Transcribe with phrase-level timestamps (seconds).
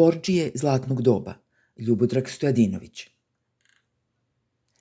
[0.00, 1.34] Borđije zlatnog doba,
[1.76, 3.06] Ljubodrag Stojadinović.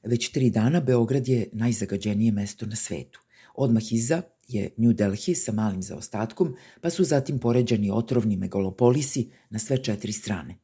[0.03, 3.20] Već tri dana Beograd je najzagađenije mesto na svetu.
[3.55, 9.60] Odmah iza je New Delhi sa malim zaostatkom, pa su zatim poređani otrovni megalopolisi na
[9.60, 10.55] sve četiri strane.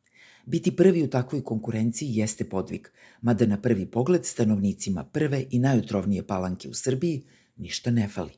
[0.45, 2.87] Biti prvi u takvoj konkurenciji jeste podvig,
[3.21, 7.23] mada na prvi pogled stanovnicima prve i najotrovnije palanke u Srbiji
[7.57, 8.33] ništa ne fali.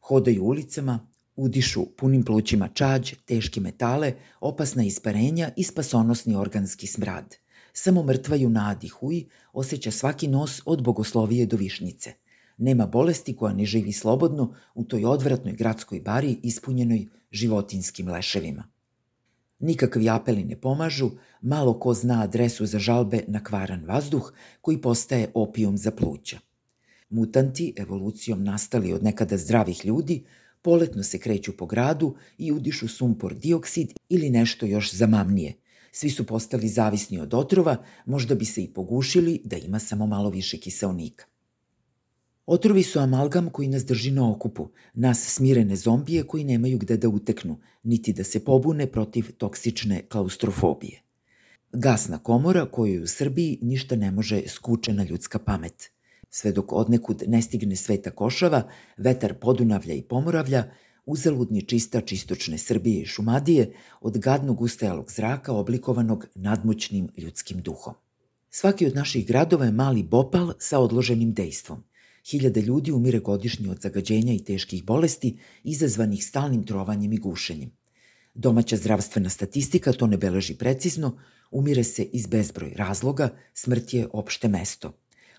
[0.00, 7.36] Hodaju ulicama, udišu punim plućima čađ, teške metale, opasna isparenja i spasonosni organski smrad.
[7.72, 12.12] Samo mrtva junadi huj osjeća svaki nos od bogoslovije do višnjice.
[12.58, 18.64] Nema bolesti koja ne živi slobodno u toj odvratnoj gradskoj bari ispunjenoj životinskim leševima.
[19.58, 21.10] Nikakvi apeli ne pomažu,
[21.40, 26.38] malo ko zna adresu za žalbe na kvaran vazduh koji postaje opijum za pluća.
[27.10, 30.24] Mutanti, evolucijom nastali od nekada zdravih ljudi,
[30.64, 35.52] poletno se kreću po gradu i udišu sumpor dioksid ili nešto još zamamnije.
[35.92, 40.30] Svi su postali zavisni od otrova, možda bi se i pogušili da ima samo malo
[40.30, 41.24] više kiselnika.
[42.46, 47.08] Otrovi su amalgam koji nas drži na okupu, nas smirene zombije koji nemaju gde da
[47.08, 51.02] uteknu, niti da se pobune protiv toksične klaustrofobije.
[51.72, 55.90] Gasna komora koju u Srbiji ništa ne može skučena ljudska pamet.
[56.34, 58.62] Sve dok odnekud ne stigne sveta košava,
[58.96, 60.64] vetar podunavlja i pomoravlja,
[61.06, 67.94] uzaludni čistač istočne Srbije i Šumadije od gadnog ustajalog zraka oblikovanog nadmoćnim ljudskim duhom.
[68.50, 71.84] Svaki od naših gradova je mali bopal sa odloženim dejstvom–
[72.30, 77.70] Hiljade ljudi umire godišnje od zagađenja i teških bolesti izazvanih stalnim trovanjem i gušenjem.
[78.34, 81.18] Domaća zdravstvena statistika to ne beleži precizno,
[81.50, 84.92] umire se iz bezbroj razloga, smrt je opšte mesto.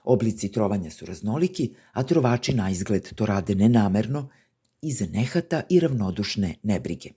[0.06, 4.30] Oblici trovanja su raznoliki, a trovači na izgled to rade nenamerno,
[4.82, 7.10] iz nehata i ravnodušne nebrige.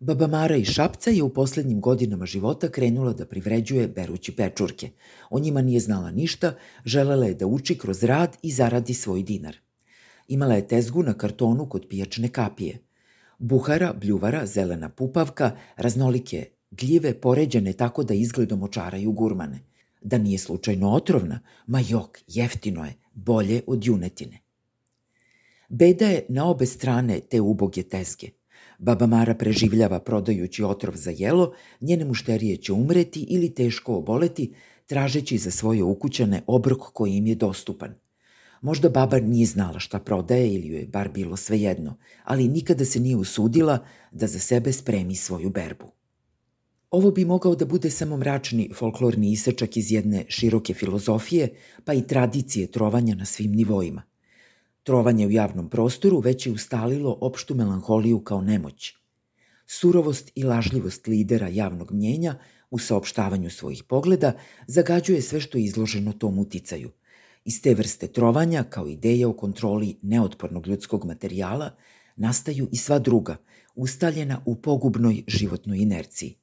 [0.00, 4.90] Baba Mara iz Šapca je u poslednjim godinama života krenula da privređuje berući pečurke.
[5.30, 9.56] O njima nije znala ništa, želela je da uči kroz rad i zaradi svoj dinar.
[10.28, 12.78] Imala je tezgu na kartonu kod pijačne kapije.
[13.38, 19.60] Buhara, bljuvara, zelena pupavka, raznolike gljive poređene tako da izgledom očaraju gurmane.
[20.00, 24.38] Da nije slučajno otrovna, ma jok, jeftino je, bolje od junetine.
[25.68, 28.28] Beda je na obe strane te uboge tezge.
[28.78, 34.54] Baba Mara preživljava prodajući otrov za jelo, njene mušterije će umreti ili teško oboleti,
[34.86, 37.94] tražeći za svoje ukućane obrok koji im je dostupan.
[38.60, 43.00] Možda baba nije znala šta prodaje ili joj je bar bilo svejedno, ali nikada se
[43.00, 43.78] nije usudila
[44.12, 45.97] da za sebe spremi svoju berbu.
[46.90, 51.54] Ovo bi mogao da bude samo mračni folklorni isečak iz jedne široke filozofije,
[51.84, 54.02] pa i tradicije trovanja na svim nivoima–
[54.88, 58.94] Trovanje u javnom prostoru već je ustalilo opštu melanholiju kao nemoć.
[59.66, 62.38] Surovost i lažljivost lidera javnog mnjenja
[62.70, 64.32] u saopštavanju svojih pogleda
[64.66, 66.90] zagađuje sve što je izloženo tom uticaju.
[67.44, 71.70] Iz te vrste trovanja, kao ideje o kontroli neotpornog ljudskog materijala,
[72.16, 73.36] nastaju i sva druga,
[73.74, 76.34] ustaljena u pogubnoj životnoj inerciji.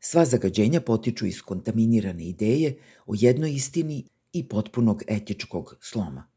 [0.00, 6.28] Sva zagađenja potiču iz kontaminirane ideje o jednoj istini i potpunog etičkog sloma.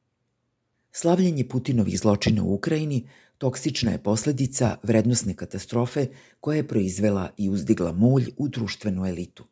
[0.92, 3.08] Slavljenje Putinovih zločina u Ukrajini
[3.38, 6.08] toksična je posledica vrednostne katastrofe
[6.40, 9.44] koja je proizvela i uzdigla mulj u društvenu elitu.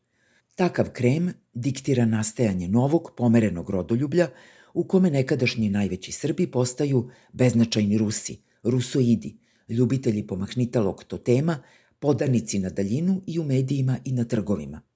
[0.55, 4.27] Takav krem diktira nastajanje novog, pomerenog rodoljublja
[4.73, 9.37] u kome nekadašnji najveći Srbi postaju beznačajni Rusi, rusoidi,
[9.69, 11.63] ljubitelji pomahnitalog totema,
[12.01, 14.81] podanici na daljinu i u medijima i na trgovima–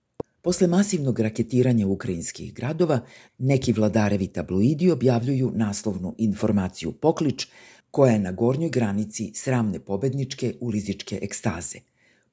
[0.46, 3.00] Posle masivnog raketiranja ukrajinskih gradova,
[3.38, 7.48] neki vladarevi tabloidi objavljuju naslovnu informaciju Poklič,
[7.92, 11.80] koja je na gornjoj granici sramne pobedničke ulizičke ekstaze.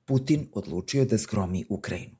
[0.04, 2.16] Putin odlučio da skromi Ukrajinu.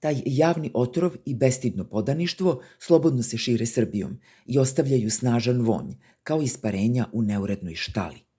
[0.00, 6.42] Taj javni otrov i bestidno podaništvo slobodno se šire Srbijom i ostavljaju snažan vonj, kao
[6.42, 8.29] isparenja u neurednoj štali.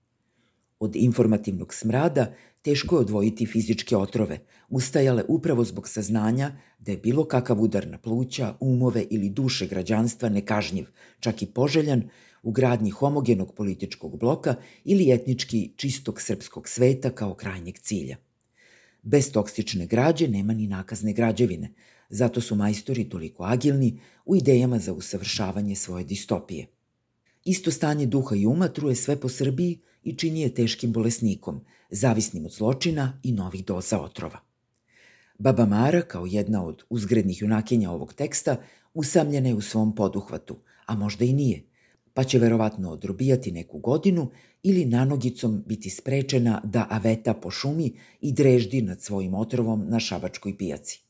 [0.82, 4.38] Od informativnog smrada teško je odvojiti fizičke otrove,
[4.68, 10.28] ustajale upravo zbog saznanja da je bilo kakav udar na pluća, umove ili duše građanstva
[10.28, 10.86] nekažnjiv,
[11.20, 12.02] čak i poželjan,
[12.42, 18.16] u gradnji homogenog političkog bloka ili etnički čistog srpskog sveta kao krajnjeg cilja.
[19.02, 21.72] Bez toksične građe nema ni nakazne građevine,
[22.10, 26.66] zato su majstori toliko agilni u idejama za usavršavanje svoje distopije.
[27.44, 32.44] Isto stanje duha i uma truje sve po Srbiji i čini je teškim bolesnikom, zavisnim
[32.46, 34.38] od zločina i novih doza otrova.
[35.38, 38.56] Baba Mara, kao jedna od uzgrednih junakinja ovog teksta,
[38.94, 40.56] usamljena je u svom poduhvatu,
[40.86, 41.62] a možda i nije.
[42.14, 44.30] pa će verovatno odrobijati neku godinu
[44.62, 50.58] ili nanogicom biti sprečena da aveta po šumi i dreždi nad svojim otrovom na šabačkoj
[50.58, 51.02] pijaci.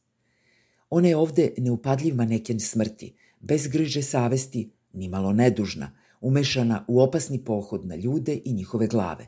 [0.90, 5.90] Ona je ovde neupadljiv maneken smrti, bez griže savesti, nimalo nedužna,
[6.22, 9.26] umešana u opasni pohod na ljude i njihove glave.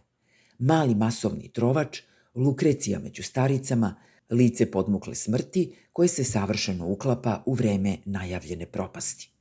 [0.58, 2.00] Mali masovni trovač,
[2.34, 3.94] lukrecija među staricama,
[4.30, 9.33] lice podmukle smrti koje se savršeno uklapa u vreme najavljene propasti.